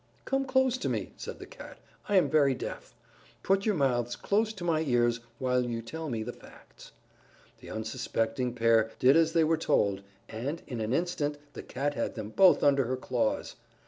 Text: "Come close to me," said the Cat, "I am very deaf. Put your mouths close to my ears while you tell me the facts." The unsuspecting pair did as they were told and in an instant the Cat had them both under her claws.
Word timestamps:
"Come 0.25 0.45
close 0.45 0.79
to 0.79 0.89
me," 0.89 1.11
said 1.15 1.37
the 1.37 1.45
Cat, 1.45 1.77
"I 2.09 2.15
am 2.15 2.27
very 2.27 2.55
deaf. 2.55 2.95
Put 3.43 3.67
your 3.67 3.75
mouths 3.75 4.15
close 4.15 4.51
to 4.53 4.63
my 4.63 4.81
ears 4.81 5.19
while 5.37 5.63
you 5.63 5.83
tell 5.83 6.09
me 6.09 6.23
the 6.23 6.33
facts." 6.33 6.91
The 7.59 7.69
unsuspecting 7.69 8.55
pair 8.55 8.89
did 8.97 9.15
as 9.15 9.33
they 9.33 9.43
were 9.43 9.57
told 9.57 10.01
and 10.27 10.63
in 10.65 10.81
an 10.81 10.91
instant 10.91 11.37
the 11.53 11.61
Cat 11.61 11.93
had 11.93 12.15
them 12.15 12.29
both 12.31 12.63
under 12.63 12.85
her 12.85 12.97
claws. 12.97 13.57